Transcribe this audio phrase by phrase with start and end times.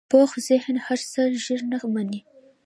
[0.09, 2.19] پوخ ذهن هر څه ژر نه منې